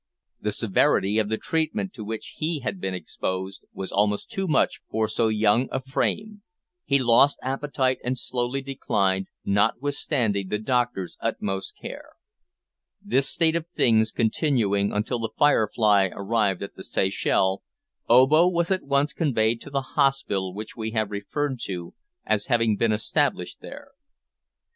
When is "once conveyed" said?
18.81-19.61